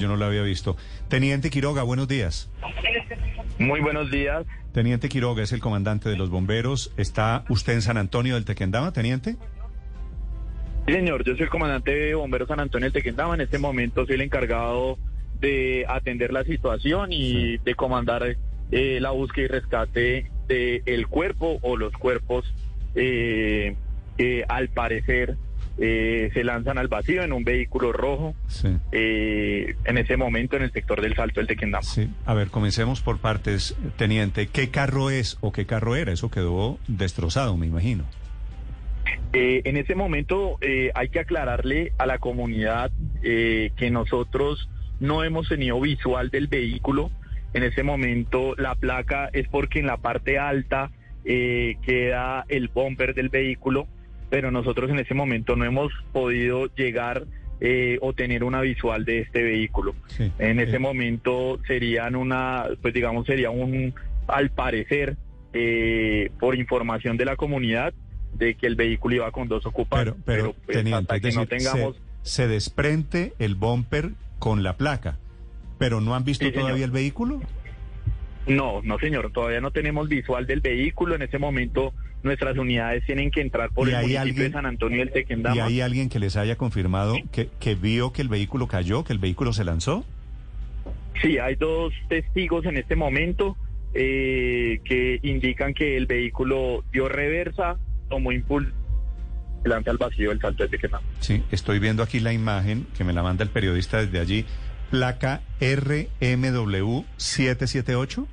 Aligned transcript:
yo 0.00 0.08
no 0.08 0.16
la 0.16 0.26
había 0.26 0.42
visto. 0.42 0.76
Teniente 1.08 1.50
Quiroga, 1.50 1.82
buenos 1.82 2.08
días. 2.08 2.50
Muy 3.58 3.80
buenos 3.80 4.10
días. 4.10 4.44
Teniente 4.72 5.08
Quiroga 5.08 5.42
es 5.42 5.52
el 5.52 5.60
comandante 5.60 6.08
de 6.08 6.16
los 6.16 6.30
bomberos. 6.30 6.92
¿Está 6.96 7.44
usted 7.48 7.74
en 7.74 7.82
San 7.82 7.96
Antonio 7.96 8.34
del 8.34 8.44
Tequendama, 8.44 8.92
teniente? 8.92 9.36
Sí, 10.86 10.92
señor, 10.94 11.24
yo 11.24 11.34
soy 11.34 11.44
el 11.44 11.50
comandante 11.50 11.94
de 11.94 12.14
bomberos 12.14 12.48
San 12.48 12.60
Antonio 12.60 12.86
del 12.86 12.92
Tequendama. 12.92 13.34
En 13.34 13.42
este 13.42 13.58
momento 13.58 14.06
soy 14.06 14.16
el 14.16 14.22
encargado 14.22 14.98
de 15.40 15.84
atender 15.88 16.32
la 16.32 16.44
situación 16.44 17.12
y 17.12 17.58
de 17.58 17.74
comandar 17.74 18.36
eh, 18.70 18.98
la 19.00 19.10
búsqueda 19.10 19.44
y 19.44 19.48
rescate 19.48 20.30
del 20.48 21.06
cuerpo 21.08 21.58
o 21.62 21.76
los 21.76 21.92
cuerpos 21.94 22.44
eh, 22.94 23.76
que 24.16 24.44
al 24.48 24.68
parecer 24.68 25.36
eh, 25.84 26.30
se 26.32 26.44
lanzan 26.44 26.78
al 26.78 26.86
vacío 26.86 27.24
en 27.24 27.32
un 27.32 27.42
vehículo 27.42 27.92
rojo 27.92 28.36
eh, 28.92 29.74
en 29.84 29.98
ese 29.98 30.16
momento 30.16 30.56
en 30.56 30.62
el 30.62 30.70
sector 30.70 31.00
del 31.00 31.16
Salto 31.16 31.40
del 31.40 31.48
Tequendama. 31.48 31.82
Sí. 31.82 32.08
A 32.24 32.34
ver, 32.34 32.50
comencemos 32.50 33.00
por 33.00 33.18
partes, 33.18 33.76
teniente. 33.96 34.46
¿Qué 34.46 34.70
carro 34.70 35.10
es 35.10 35.38
o 35.40 35.50
qué 35.50 35.66
carro 35.66 35.96
era? 35.96 36.12
Eso 36.12 36.30
quedó 36.30 36.78
destrozado, 36.86 37.56
me 37.56 37.66
imagino. 37.66 38.04
Eh, 39.32 39.62
en 39.64 39.76
ese 39.76 39.96
momento 39.96 40.56
hay 40.94 41.08
que 41.08 41.18
aclararle 41.18 41.92
a 41.98 42.06
la 42.06 42.18
comunidad 42.18 42.92
que 43.20 43.90
nosotros 43.90 44.68
no 45.00 45.24
hemos 45.24 45.48
tenido 45.48 45.80
visual 45.80 46.30
del 46.30 46.46
vehículo. 46.46 47.10
En 47.54 47.64
ese 47.64 47.82
momento 47.82 48.54
la 48.56 48.76
placa 48.76 49.30
es 49.32 49.48
porque 49.48 49.80
en 49.80 49.88
la 49.88 49.96
parte 49.96 50.38
alta 50.38 50.92
queda 51.24 52.44
el 52.48 52.68
bumper 52.68 53.14
del 53.14 53.30
vehículo 53.30 53.88
pero 54.32 54.50
nosotros 54.50 54.90
en 54.90 54.98
ese 54.98 55.12
momento 55.12 55.56
no 55.56 55.66
hemos 55.66 55.92
podido 56.10 56.74
llegar 56.74 57.26
eh, 57.60 57.98
o 58.00 58.14
tener 58.14 58.44
una 58.44 58.62
visual 58.62 59.04
de 59.04 59.18
este 59.18 59.42
vehículo. 59.42 59.94
en 60.38 60.58
ese 60.58 60.78
momento 60.78 61.60
serían 61.66 62.16
una, 62.16 62.64
pues 62.80 62.94
digamos, 62.94 63.26
sería 63.26 63.50
un, 63.50 63.92
al 64.26 64.48
parecer, 64.48 65.18
eh, 65.52 66.30
por 66.40 66.56
información 66.56 67.18
de 67.18 67.26
la 67.26 67.36
comunidad, 67.36 67.92
de 68.32 68.54
que 68.54 68.66
el 68.66 68.74
vehículo 68.74 69.16
iba 69.16 69.30
con 69.32 69.48
dos 69.48 69.66
ocupantes. 69.66 70.14
Pero, 70.24 70.54
pero, 70.64 71.04
pues, 71.04 71.20
que 71.20 71.32
no 71.32 71.46
tengamos... 71.46 72.00
Se, 72.22 72.48
desprende 72.48 73.34
el 73.38 73.54
bumper 73.54 74.12
con 74.38 74.62
la 74.62 74.78
placa, 74.78 75.18
pero 75.76 76.00
¿no 76.00 76.14
han 76.14 76.24
visto 76.24 76.50
todavía 76.50 76.86
el 76.86 76.90
vehículo? 76.90 77.42
No, 78.46 78.80
no 78.82 78.98
señor, 78.98 79.30
todavía 79.30 79.60
no 79.60 79.72
tenemos 79.72 80.08
visual 80.08 80.46
del 80.46 80.62
vehículo. 80.62 81.16
En 81.16 81.20
ese 81.20 81.38
momento 81.38 81.92
nuestras 82.22 82.56
unidades 82.56 83.04
tienen 83.04 83.30
que 83.30 83.40
entrar 83.40 83.70
por 83.70 83.88
el 83.88 83.96
municipio 83.96 84.44
de 84.44 84.52
San 84.52 84.66
Antonio 84.66 84.98
del 84.98 85.10
Tequendama. 85.10 85.56
¿Y 85.56 85.60
hay 85.60 85.80
alguien 85.80 86.08
que 86.08 86.18
les 86.18 86.36
haya 86.36 86.56
confirmado 86.56 87.16
que, 87.30 87.48
que 87.60 87.74
vio 87.74 88.12
que 88.12 88.22
el 88.22 88.28
vehículo 88.28 88.66
cayó, 88.66 89.04
que 89.04 89.12
el 89.12 89.18
vehículo 89.18 89.52
se 89.52 89.64
lanzó? 89.64 90.04
Sí, 91.20 91.38
hay 91.38 91.54
dos 91.56 91.92
testigos 92.08 92.64
en 92.66 92.76
este 92.76 92.96
momento 92.96 93.56
eh, 93.94 94.80
que 94.84 95.20
indican 95.22 95.74
que 95.74 95.96
el 95.96 96.06
vehículo 96.06 96.84
dio 96.92 97.08
reversa, 97.08 97.76
tomó 98.08 98.32
impulso, 98.32 98.72
lanza 99.64 99.90
al 99.90 99.98
vacío 99.98 100.32
el 100.32 100.40
salto 100.40 100.62
de 100.62 100.70
Tequendama. 100.70 101.06
Sí, 101.20 101.42
estoy 101.50 101.78
viendo 101.78 102.02
aquí 102.02 102.20
la 102.20 102.32
imagen 102.32 102.86
que 102.96 103.04
me 103.04 103.12
la 103.12 103.22
manda 103.22 103.44
el 103.44 103.50
periodista 103.50 103.98
desde 103.98 104.18
allí. 104.18 104.46
Placa 104.90 105.42
RMW 105.60 107.04
778. 107.16 108.26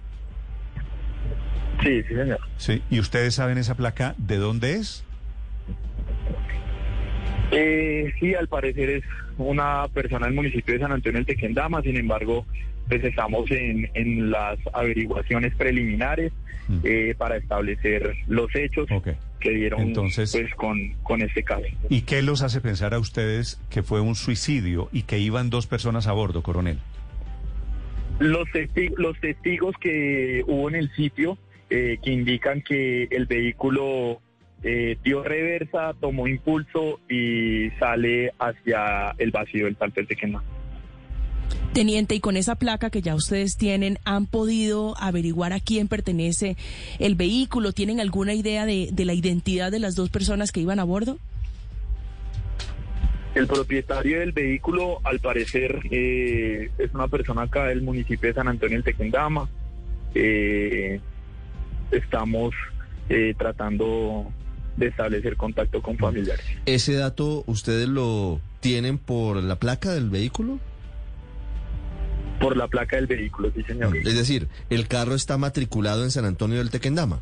Sí, 1.84 2.04
sí, 2.04 2.16
señor. 2.16 2.40
Sí, 2.58 2.82
¿y 2.90 3.00
ustedes 3.00 3.36
saben 3.36 3.58
esa 3.58 3.76
placa 3.76 4.16
de 4.18 4.38
dónde 4.38 4.74
es? 4.74 5.04
Eh, 7.52 8.14
sí, 8.20 8.36
al 8.36 8.48
parecer 8.48 8.90
es 8.90 9.04
una 9.38 9.88
persona 9.94 10.28
del 10.28 10.36
municipio 10.36 10.74
de 10.74 10.82
San 10.82 10.92
Antonio 10.92 11.18
del 11.18 11.26
Tequendama, 11.26 11.82
sin 11.82 11.98
embargo, 11.98 12.46
pues 12.88 13.04
estamos 13.04 13.50
en, 13.52 13.90
en 13.94 14.30
las 14.30 14.60
averiguaciones 14.74 15.56
preliminares 15.56 16.32
mm. 16.68 16.80
eh, 16.84 17.16
para 17.18 17.38
establecer 17.38 18.16
los 18.28 18.54
hechos 18.56 18.88
que 19.40 19.52
dieron 19.52 19.82
Entonces, 19.82 20.32
pues, 20.34 20.54
con, 20.56 20.96
con 21.04 21.22
este 21.22 21.44
caso. 21.44 21.64
¿Y 21.90 22.02
qué 22.02 22.22
los 22.22 22.42
hace 22.42 22.60
pensar 22.62 22.94
a 22.94 23.00
ustedes 23.00 23.60
que 23.70 23.84
fue 23.84 24.02
un 24.02 24.16
suicidio 24.16 24.90
y 24.92 25.04
que 25.04 25.18
iban 25.20 25.50
dos 25.50 25.66
personas 25.66 26.08
a 26.08 26.12
bordo, 26.12 26.44
coronel? 26.44 26.80
Los, 28.20 28.50
los 28.98 29.18
testigos 29.22 29.76
que 29.80 30.44
hubo 30.46 30.68
en 30.68 30.76
el 30.76 30.92
sitio 30.94 31.38
eh, 31.70 31.98
que 32.02 32.12
indican 32.12 32.62
que 32.62 33.08
el 33.12 33.26
vehículo 33.26 34.22
eh, 34.64 34.98
dio 35.04 35.24
reversa, 35.24 35.94
tomó 36.00 36.28
impulso 36.28 37.00
y 37.10 37.70
sale 37.80 38.34
hacia 38.40 39.12
el 39.18 39.32
vacío 39.32 39.66
del 39.66 39.78
Salto 39.78 39.96
del 40.02 40.08
Tequendama. 40.08 40.44
Teniente, 41.74 42.16
y 42.16 42.20
con 42.20 42.36
esa 42.36 42.56
placa 42.56 42.90
que 42.90 43.02
ya 43.02 43.16
ustedes 43.16 43.56
tienen, 43.56 44.00
¿han 44.04 44.26
podido 44.26 44.96
averiguar 45.00 45.54
a 45.54 45.60
quién 45.60 45.88
pertenece 45.88 46.58
el 46.98 47.16
vehículo? 47.16 47.72
¿Tienen 47.72 48.00
alguna 48.00 48.34
idea 48.34 48.66
de, 48.66 48.92
la 48.98 49.14
identidad 49.14 49.72
de 49.72 49.80
las 49.80 49.96
dos 49.96 50.10
personas 50.10 50.52
que 50.52 50.62
iban 50.62 50.80
a 50.80 50.84
bordo? 50.84 51.20
El 53.36 53.46
propietario 53.46 54.20
del 54.20 54.32
vehículo, 54.32 55.00
al 55.04 55.20
parecer, 55.20 55.80
eh, 55.92 56.72
es 56.80 56.94
una 56.94 57.08
persona 57.08 57.44
acá 57.44 57.68
del 57.68 57.84
municipio 57.84 58.28
de 58.28 58.34
San 58.34 58.48
Antonio 58.48 58.76
del 58.76 58.84
Tequendama. 58.84 59.48
Eh, 60.16 61.00
estamos 61.92 62.54
eh, 63.10 63.34
tratando 63.38 64.32
de 64.78 64.88
establecer 64.88 65.36
contacto 65.36 65.82
con 65.82 65.98
familiares. 65.98 66.46
¿Ese 66.66 66.94
dato 66.94 67.44
ustedes 67.48 67.88
lo 67.88 68.40
tienen 68.60 68.98
por 68.98 69.38
la 69.44 69.58
placa 69.58 69.92
del 69.94 70.10
vehículo? 70.10 70.60
Por 72.40 72.56
la 72.56 72.68
placa 72.68 72.96
del 72.96 73.08
vehículo, 73.08 73.52
sí, 73.54 73.64
señor. 73.64 73.98
Es 73.98 74.16
decir, 74.16 74.48
¿el 74.70 74.88
carro 74.88 75.16
está 75.16 75.38
matriculado 75.38 76.04
en 76.04 76.12
San 76.12 76.24
Antonio 76.24 76.60
del 76.60 76.70
Tequendama? 76.70 77.22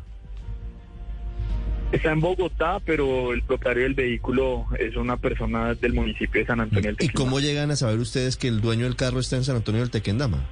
Está 1.90 2.12
en 2.12 2.20
Bogotá, 2.20 2.80
pero 2.84 3.32
el 3.32 3.42
propietario 3.42 3.84
del 3.84 3.94
vehículo 3.94 4.66
es 4.78 4.94
una 4.94 5.16
persona 5.16 5.74
del 5.74 5.94
municipio 5.94 6.42
de 6.42 6.46
San 6.46 6.60
Antonio 6.60 6.88
del 6.88 6.96
Tequendama. 6.96 7.12
¿Y 7.12 7.26
cómo 7.26 7.40
llegan 7.40 7.70
a 7.70 7.76
saber 7.76 7.98
ustedes 7.98 8.36
que 8.36 8.46
el 8.46 8.60
dueño 8.60 8.84
del 8.84 8.94
carro 8.94 9.18
está 9.18 9.36
en 9.36 9.44
San 9.44 9.56
Antonio 9.56 9.80
del 9.80 9.90
Tequendama? 9.90 10.46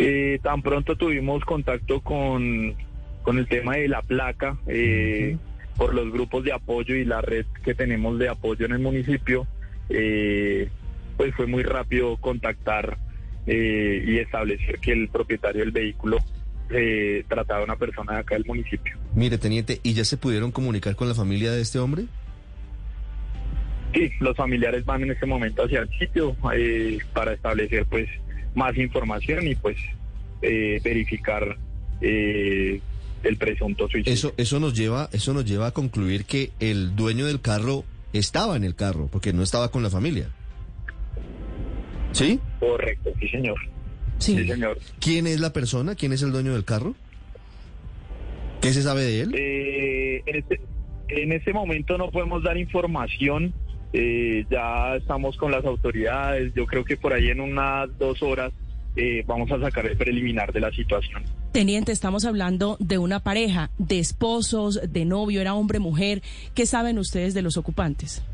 Eh, 0.00 0.38
tan 0.42 0.62
pronto 0.62 0.96
tuvimos 0.96 1.44
contacto 1.44 2.00
con, 2.00 2.74
con 3.22 3.38
el 3.38 3.46
tema 3.46 3.76
de 3.76 3.88
la 3.88 4.02
placa, 4.02 4.58
eh, 4.66 5.36
por 5.76 5.94
los 5.94 6.10
grupos 6.10 6.44
de 6.44 6.52
apoyo 6.52 6.94
y 6.94 7.04
la 7.04 7.20
red 7.20 7.46
que 7.64 7.74
tenemos 7.74 8.18
de 8.18 8.28
apoyo 8.28 8.66
en 8.66 8.72
el 8.72 8.78
municipio, 8.78 9.46
eh, 9.88 10.68
pues 11.16 11.34
fue 11.34 11.46
muy 11.46 11.62
rápido 11.62 12.16
contactar 12.16 12.98
y 13.46 14.18
establecer 14.18 14.78
que 14.78 14.92
el 14.92 15.08
propietario 15.08 15.62
del 15.62 15.72
vehículo 15.72 16.18
trataba 17.26 17.60
a 17.60 17.64
una 17.64 17.74
persona 17.74 18.12
de 18.12 18.18
acá 18.20 18.36
del 18.36 18.44
municipio. 18.44 18.96
Mire, 19.16 19.38
teniente, 19.38 19.80
¿y 19.82 19.94
ya 19.94 20.04
se 20.04 20.16
pudieron 20.16 20.52
comunicar 20.52 20.94
con 20.94 21.08
la 21.08 21.14
familia 21.14 21.50
de 21.50 21.62
este 21.62 21.80
hombre? 21.80 22.04
Sí, 23.92 24.12
los 24.20 24.36
familiares 24.36 24.84
van 24.84 25.02
en 25.02 25.10
este 25.10 25.26
momento 25.26 25.64
hacia 25.64 25.80
el 25.80 25.88
sitio 25.98 26.36
para 27.12 27.32
establecer 27.32 27.86
pues 27.86 28.08
más 28.54 28.76
información 28.76 29.46
y 29.46 29.54
pues 29.54 29.76
eh, 30.42 30.80
verificar 30.82 31.56
eh, 32.00 32.80
el 33.22 33.36
presunto 33.36 33.88
suicidio. 33.88 34.12
Eso, 34.12 34.34
eso 34.36 34.60
nos 34.60 34.74
lleva, 34.74 35.08
eso 35.12 35.32
nos 35.34 35.44
lleva 35.44 35.68
a 35.68 35.70
concluir 35.72 36.24
que 36.24 36.50
el 36.60 36.96
dueño 36.96 37.26
del 37.26 37.40
carro 37.40 37.84
estaba 38.12 38.56
en 38.56 38.64
el 38.64 38.74
carro, 38.74 39.08
porque 39.10 39.32
no 39.32 39.42
estaba 39.42 39.70
con 39.70 39.82
la 39.82 39.90
familia. 39.90 40.28
¿Sí? 42.12 42.40
Correcto, 42.58 43.10
sí 43.20 43.28
señor. 43.28 43.56
Sí. 44.18 44.46
señor. 44.46 44.78
¿Quién 44.98 45.26
es 45.26 45.40
la 45.40 45.52
persona? 45.52 45.94
¿Quién 45.94 46.12
es 46.12 46.22
el 46.22 46.32
dueño 46.32 46.52
del 46.52 46.64
carro? 46.64 46.94
¿Qué 48.60 48.72
se 48.72 48.82
sabe 48.82 49.02
de 49.02 49.20
él? 49.22 49.34
Eh, 49.34 50.22
en, 50.26 50.36
este, 50.36 50.60
en 51.08 51.32
este 51.32 51.52
momento 51.52 51.96
no 51.96 52.10
podemos 52.10 52.42
dar 52.42 52.58
información 52.58 53.54
eh, 53.92 54.44
ya 54.50 54.96
estamos 54.96 55.36
con 55.36 55.50
las 55.50 55.64
autoridades, 55.64 56.52
yo 56.54 56.66
creo 56.66 56.84
que 56.84 56.96
por 56.96 57.12
ahí 57.12 57.28
en 57.28 57.40
unas 57.40 57.96
dos 57.98 58.22
horas 58.22 58.52
eh, 58.96 59.24
vamos 59.26 59.50
a 59.52 59.60
sacar 59.60 59.86
el 59.86 59.96
preliminar 59.96 60.52
de 60.52 60.60
la 60.60 60.70
situación. 60.70 61.22
Teniente, 61.52 61.92
estamos 61.92 62.24
hablando 62.24 62.76
de 62.80 62.98
una 62.98 63.20
pareja, 63.20 63.70
de 63.78 63.98
esposos, 63.98 64.80
de 64.92 65.04
novio, 65.04 65.40
era 65.40 65.54
hombre, 65.54 65.78
mujer. 65.78 66.22
¿Qué 66.54 66.66
saben 66.66 66.98
ustedes 66.98 67.34
de 67.34 67.42
los 67.42 67.56
ocupantes? 67.56 68.24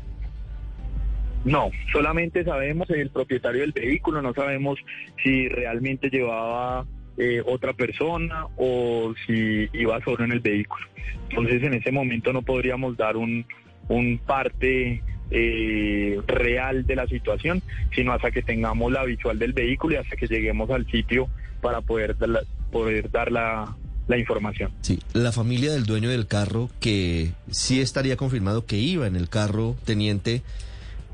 No, 1.45 1.69
solamente 1.91 2.43
sabemos 2.43 2.89
el 2.89 3.09
propietario 3.09 3.61
del 3.61 3.71
vehículo, 3.71 4.21
no 4.21 4.33
sabemos 4.33 4.77
si 5.23 5.47
realmente 5.47 6.09
llevaba 6.09 6.85
eh, 7.17 7.41
otra 7.45 7.73
persona 7.73 8.47
o 8.57 9.13
si 9.25 9.69
iba 9.73 10.03
solo 10.03 10.25
en 10.25 10.33
el 10.33 10.39
vehículo. 10.39 10.85
Entonces 11.29 11.63
en 11.63 11.73
ese 11.75 11.91
momento 11.91 12.33
no 12.33 12.41
podríamos 12.41 12.97
dar 12.97 13.17
un, 13.17 13.45
un 13.87 14.19
parte 14.19 15.01
eh, 15.31 16.19
real 16.27 16.85
de 16.85 16.95
la 16.95 17.07
situación, 17.07 17.61
sino 17.95 18.13
hasta 18.13 18.31
que 18.31 18.41
tengamos 18.41 18.91
la 18.91 19.03
visual 19.03 19.39
del 19.39 19.53
vehículo 19.53 19.95
y 19.95 19.97
hasta 19.97 20.15
que 20.15 20.27
lleguemos 20.27 20.69
al 20.69 20.85
sitio 20.89 21.27
para 21.61 21.81
poder 21.81 22.17
dar 22.17 22.29
la, 22.29 22.41
poder 22.71 23.11
dar 23.11 23.31
la, 23.31 23.75
la 24.07 24.17
información. 24.17 24.71
Sí, 24.81 24.99
la 25.13 25.31
familia 25.31 25.71
del 25.71 25.85
dueño 25.85 26.09
del 26.09 26.27
carro, 26.27 26.69
que 26.79 27.31
sí 27.49 27.81
estaría 27.81 28.15
confirmado 28.17 28.65
que 28.65 28.77
iba 28.77 29.07
en 29.07 29.15
el 29.15 29.29
carro, 29.29 29.75
teniente, 29.85 30.43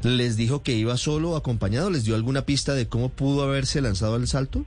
¿Les 0.03 0.35
dijo 0.35 0.63
que 0.63 0.73
iba 0.73 0.97
solo 0.97 1.31
o 1.31 1.35
acompañado? 1.37 1.89
¿Les 1.89 2.03
dio 2.03 2.15
alguna 2.15 2.45
pista 2.45 2.73
de 2.73 2.87
cómo 2.87 3.09
pudo 3.09 3.43
haberse 3.43 3.81
lanzado 3.81 4.15
al 4.15 4.27
salto? 4.27 4.65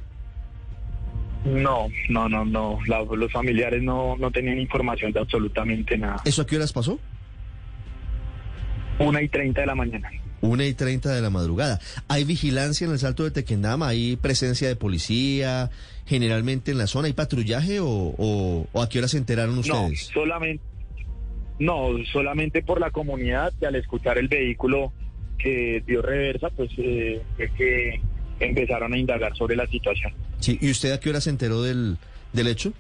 No, 1.45 1.89
no, 2.09 2.29
no, 2.29 2.45
no. 2.45 2.79
los 2.87 3.33
familiares 3.33 3.83
no, 3.83 4.17
no 4.17 4.31
tenían 4.31 4.59
información 4.59 5.13
de 5.13 5.21
absolutamente 5.21 5.97
nada. 5.99 6.17
¿Eso 6.25 6.43
a 6.43 6.47
qué 6.47 6.57
horas 6.57 6.73
pasó? 6.73 6.99
Una 8.99 9.23
y 9.23 9.29
treinta 9.29 9.61
de 9.61 9.67
la 9.67 9.75
mañana. 9.75 10.11
Una 10.41 10.65
y 10.65 10.75
treinta 10.75 11.15
de 11.15 11.21
la 11.21 11.31
madrugada. 11.31 11.81
¿Hay 12.09 12.25
vigilancia 12.25 12.87
en 12.87 12.93
el 12.93 12.99
salto 12.99 13.25
de 13.25 13.31
Tequendama? 13.31 13.89
¿Hay 13.89 14.17
presencia 14.17 14.69
de 14.69 14.77
policía 14.77 15.71
generalmente 16.07 16.71
en 16.71 16.79
la 16.79 16.87
zona? 16.87 17.07
¿Hay 17.07 17.13
patrullaje 17.13 17.79
o, 17.81 18.67
a 18.75 18.89
qué 18.89 18.99
hora 18.99 19.09
se 19.09 19.19
enteraron 19.19 19.59
ustedes? 19.59 20.09
No, 20.09 20.21
solamente, 20.23 20.65
no, 21.59 21.89
solamente 22.13 22.63
por 22.63 22.81
la 22.81 22.91
comunidad 22.91 23.53
y 23.61 23.65
al 23.65 23.75
escuchar 23.77 24.19
el 24.19 24.29
vehículo 24.29 24.93
que 25.39 25.83
dio 25.87 26.03
reversa, 26.03 26.51
pues 26.51 26.71
eh, 26.79 27.23
es 27.39 27.51
que 27.53 28.01
empezaron 28.41 28.93
a 28.93 28.99
indagar 28.99 29.37
sobre 29.37 29.57
la 29.57 29.67
situación. 29.67 30.13
Sí, 30.41 30.59
¿y 30.61 30.71
usted 30.71 30.93
a 30.93 31.01
qué 31.01 31.11
hora 31.11 31.21
se 31.21 31.31
enteró 31.31 31.63
del, 31.63 31.97
del 32.33 32.47
hecho? 32.47 32.73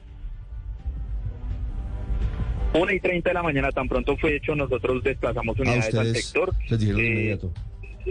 Una 2.76 2.94
y 2.94 3.00
treinta 3.00 3.30
de 3.30 3.34
la 3.34 3.42
mañana, 3.42 3.72
tan 3.72 3.88
pronto 3.88 4.16
fue 4.16 4.36
hecho, 4.36 4.54
nosotros 4.54 5.02
desplazamos 5.02 5.58
unidades 5.58 5.94
al 5.94 6.14
sector. 6.14 6.54
Eh, 6.70 7.38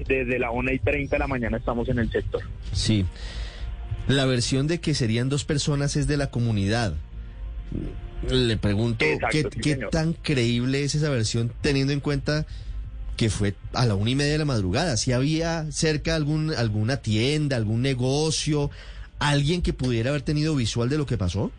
desde 0.07 0.39
la 0.39 0.51
una 0.51 0.73
y 0.73 0.79
treinta 0.79 1.15
de 1.15 1.19
la 1.19 1.27
mañana 1.27 1.57
estamos 1.57 1.87
en 1.89 1.99
el 1.99 2.11
sector. 2.11 2.41
Sí. 2.71 3.05
La 4.07 4.25
versión 4.25 4.67
de 4.67 4.79
que 4.79 4.93
serían 4.93 5.29
dos 5.29 5.45
personas 5.45 5.95
es 5.95 6.07
de 6.07 6.17
la 6.17 6.29
comunidad. 6.29 6.93
Le 8.29 8.57
pregunto, 8.57 9.05
¿qué, 9.31 9.75
tan 9.91 10.13
creíble 10.13 10.83
es 10.83 10.95
esa 10.95 11.09
versión 11.09 11.51
teniendo 11.61 11.93
en 11.93 11.99
cuenta 11.99 12.45
que 13.17 13.29
fue 13.29 13.55
a 13.73 13.85
la 13.85 13.95
una 13.95 14.09
y 14.09 14.15
media 14.15 14.33
de 14.33 14.37
la 14.39 14.45
madrugada? 14.45 14.97
Si 14.97 15.11
había 15.11 15.71
cerca 15.71 16.15
algún, 16.15 16.53
alguna 16.53 16.97
tienda, 16.97 17.55
algún 17.55 17.81
negocio, 17.81 18.69
alguien 19.19 19.61
que 19.61 19.73
pudiera 19.73 20.09
haber 20.09 20.21
tenido 20.21 20.55
visual 20.55 20.89
de 20.89 20.97
lo 20.97 21.05
que 21.05 21.17
pasó? 21.17 21.51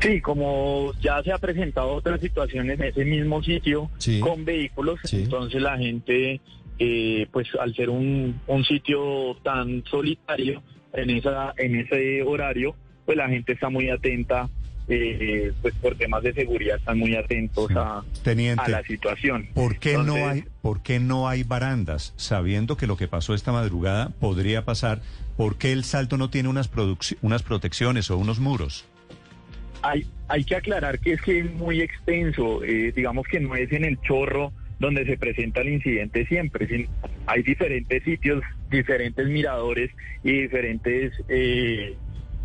Sí, 0.00 0.20
como 0.20 0.92
ya 1.00 1.22
se 1.22 1.32
ha 1.32 1.38
presentado 1.38 1.92
otra 1.94 2.18
situación 2.18 2.70
en 2.70 2.82
ese 2.82 3.04
mismo 3.04 3.42
sitio 3.42 3.90
con 4.20 4.44
vehículos, 4.44 5.00
entonces 5.12 5.62
la 5.62 5.78
gente, 5.78 6.40
eh, 6.78 7.26
pues 7.32 7.48
al 7.58 7.74
ser 7.74 7.90
un, 7.90 8.40
un 8.46 8.64
sitio 8.64 9.36
tan 9.42 9.82
solitario 9.84 10.62
en 10.92 11.10
esa 11.10 11.54
en 11.56 11.76
ese 11.76 12.22
horario, 12.22 12.76
pues 13.06 13.16
la 13.16 13.28
gente 13.28 13.52
está 13.52 13.70
muy 13.70 13.88
atenta 13.88 14.48
eh, 14.86 15.52
pues 15.62 15.74
por 15.76 15.96
temas 15.96 16.22
de 16.22 16.34
seguridad 16.34 16.76
están 16.76 16.98
muy 16.98 17.16
atentos 17.16 17.70
a, 17.70 18.00
a, 18.00 18.68
la 18.68 18.82
situación. 18.82 19.48
¿Por 19.54 19.78
qué 19.78 19.96
no 19.96 20.14
hay 20.14 20.44
por 20.60 20.82
qué 20.82 21.00
no 21.00 21.28
hay 21.28 21.42
barandas 21.42 22.12
sabiendo 22.16 22.76
que 22.76 22.86
lo 22.86 22.98
que 22.98 23.08
pasó 23.08 23.32
esta 23.34 23.52
madrugada 23.52 24.10
podría 24.20 24.66
pasar? 24.66 25.00
¿Por 25.38 25.56
qué 25.56 25.72
el 25.72 25.84
salto 25.84 26.18
no 26.18 26.28
tiene 26.28 26.50
unas 26.50 26.70
unas 27.22 27.42
protecciones 27.42 28.10
o 28.10 28.18
unos 28.18 28.40
muros? 28.40 28.84
Hay, 29.84 30.06
hay 30.28 30.44
que 30.44 30.56
aclarar 30.56 30.98
que 30.98 31.12
es 31.12 31.20
que 31.20 31.40
es 31.40 31.52
muy 31.52 31.82
extenso, 31.82 32.64
eh, 32.64 32.90
digamos 32.96 33.26
que 33.26 33.38
no 33.38 33.54
es 33.54 33.70
en 33.70 33.84
el 33.84 34.00
chorro 34.00 34.50
donde 34.80 35.04
se 35.04 35.18
presenta 35.18 35.60
el 35.60 35.68
incidente 35.68 36.26
siempre, 36.26 36.88
hay 37.26 37.42
diferentes 37.42 38.02
sitios, 38.02 38.42
diferentes 38.70 39.26
miradores 39.28 39.90
y 40.22 40.42
diferentes 40.42 41.12
eh, 41.28 41.94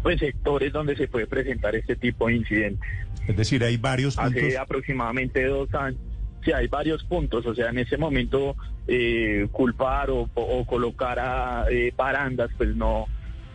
pues, 0.03 0.19
sectores 0.19 0.73
donde 0.73 0.97
se 0.97 1.07
puede 1.07 1.27
presentar 1.27 1.75
este 1.75 1.95
tipo 1.95 2.27
de 2.27 2.35
incidentes. 2.35 2.87
Es 3.25 3.37
decir, 3.37 3.63
hay 3.63 3.77
varios 3.77 4.17
puntos. 4.17 4.35
Hace 4.35 4.57
aproximadamente 4.57 5.45
dos 5.45 5.73
años. 5.73 5.99
Sí, 6.43 6.51
hay 6.51 6.67
varios 6.67 7.03
puntos, 7.05 7.45
o 7.45 7.55
sea, 7.55 7.69
en 7.69 7.79
ese 7.79 7.97
momento 7.97 8.55
eh, 8.87 9.47
culpar 9.51 10.09
o, 10.09 10.29
colocar 10.65 11.19
a 11.19 11.65
barandas, 11.97 12.49
pues 12.57 12.75
no, 12.75 13.07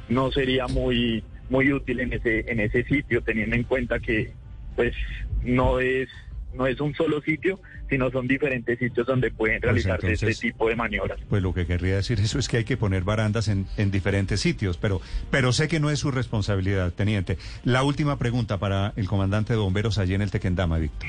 no 0.09 0.31
sería 0.33 0.67
muy 0.67 1.23
muy 1.51 1.73
útil 1.73 2.01
en 2.01 2.13
ese 2.13 2.51
en 2.51 2.61
ese 2.61 2.85
sitio 2.85 3.23
teniendo 3.23 3.57
en 3.57 3.65
cuenta 3.65 3.99
que 4.01 4.33
pues 4.77 4.95
no 5.43 5.81
es 5.81 6.09
no 6.55 6.67
es 6.67 6.81
un 6.81 6.95
solo 6.95 7.21
sitio, 7.21 7.61
sino 7.91 8.11
son 8.11 8.29
diferentes 8.29 8.79
sitios 8.79 9.07
donde 9.07 9.31
pueden 9.31 9.61
pues 9.61 9.85
realizarse 9.85 10.13
este 10.13 10.35
tipo 10.35 10.69
de 10.69 10.77
maniobras. 10.77 11.19
Pues 11.29 11.43
lo 11.43 11.53
que 11.53 11.67
querría 11.67 11.97
decir 11.97 12.21
eso 12.21 12.39
es 12.39 12.49
que 12.49 12.59
hay 12.59 12.65
que 12.65 12.77
poner 12.77 13.03
barandas 13.03 13.49
en, 13.49 13.67
en, 13.77 13.91
diferentes 13.91 14.41
sitios, 14.41 14.77
pero, 14.77 15.01
pero 15.31 15.53
sé 15.53 15.69
que 15.69 15.81
no 15.81 15.91
es 15.91 15.99
su 15.99 16.11
responsabilidad, 16.11 16.93
teniente. 16.93 17.39
La 17.65 17.83
última 17.83 18.19
pregunta 18.19 18.59
para 18.59 18.93
el 18.97 19.09
comandante 19.09 19.53
de 19.53 19.59
bomberos 19.59 19.99
allí 19.99 20.15
en 20.15 20.23
el 20.23 20.31
Tequendama, 20.31 20.79
Víctor. 20.79 21.09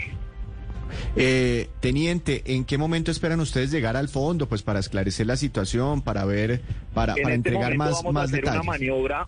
Eh, 1.16 1.70
teniente, 1.80 2.42
¿en 2.46 2.66
qué 2.66 2.78
momento 2.78 3.12
esperan 3.12 3.40
ustedes 3.40 3.72
llegar 3.72 3.98
al 3.98 4.10
fondo, 4.10 4.48
pues 4.48 4.64
para 4.64 4.80
esclarecer 4.80 5.28
la 5.28 5.36
situación, 5.36 6.02
para 6.02 6.26
ver, 6.26 6.62
para, 6.94 7.14
para 7.14 7.22
este 7.22 7.34
entregar 7.34 7.76
más, 7.76 7.96
vamos 7.96 8.14
más 8.14 8.34
a 8.34 8.38
hacer 8.38 8.46
Una 8.46 8.64
maniobra 8.64 9.28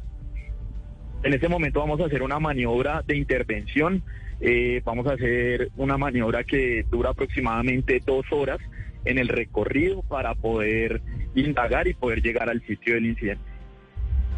en 1.23 1.33
este 1.33 1.47
momento 1.47 1.79
vamos 1.79 1.99
a 2.01 2.05
hacer 2.05 2.21
una 2.21 2.39
maniobra 2.39 3.03
de 3.05 3.17
intervención. 3.17 4.03
Eh, 4.39 4.81
vamos 4.85 5.07
a 5.07 5.13
hacer 5.13 5.71
una 5.77 5.97
maniobra 5.97 6.43
que 6.43 6.85
dura 6.89 7.09
aproximadamente 7.11 8.01
dos 8.05 8.25
horas 8.31 8.59
en 9.05 9.17
el 9.17 9.27
recorrido 9.27 10.03
para 10.03 10.35
poder 10.35 11.01
indagar 11.33 11.87
y 11.87 11.93
poder 11.93 12.21
llegar 12.21 12.49
al 12.49 12.61
sitio 12.65 12.95
del 12.95 13.07
incidente. 13.07 13.43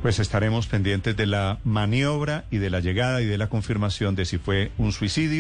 Pues 0.01 0.19
estaremos 0.19 0.67
pendientes 0.67 1.17
de 1.17 1.25
la 1.25 1.59
maniobra 1.65 2.45
y 2.51 2.57
de 2.57 2.69
la 2.69 2.79
llegada 2.79 3.21
y 3.21 3.25
de 3.25 3.37
la 3.37 3.49
confirmación 3.49 4.15
de 4.15 4.23
si 4.23 4.37
fue 4.37 4.71
un 4.77 4.93
suicidio. 4.93 5.37